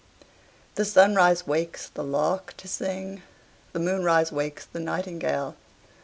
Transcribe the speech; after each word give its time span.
The 0.73 0.83
sunrise 0.83 1.45
wakes 1.45 1.87
the 1.89 2.03
lark 2.03 2.55
to 2.57 2.67
sing, 2.67 3.21
The 3.71 3.77
moonrise 3.79 4.31
wakes 4.31 4.65
the 4.65 4.79
nightingale. 4.79 5.55